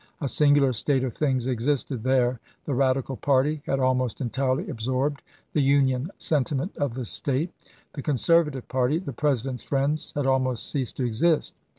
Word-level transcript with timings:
A 0.19 0.27
singular 0.27 0.73
state 0.73 1.03
of 1.03 1.13
things 1.13 1.45
existed 1.45 2.01
there. 2.01 2.39
The 2.65 2.73
Radical 2.73 3.15
party 3.17 3.61
had 3.67 3.79
almost 3.79 4.19
entirely 4.19 4.67
absorbed 4.67 5.21
the 5.53 5.61
Union 5.61 6.09
sentiment 6.17 6.75
of 6.75 6.95
the 6.95 7.05
State; 7.05 7.51
the 7.93 8.01
Conservative 8.01 8.67
party, 8.67 8.97
the 8.97 9.13
Presi 9.13 9.45
1864. 9.45 9.47
dent's 9.49 9.63
friends, 9.63 10.13
had 10.15 10.25
almost 10.25 10.67
ceased 10.71 10.97
to 10.97 11.05
exist. 11.05 11.53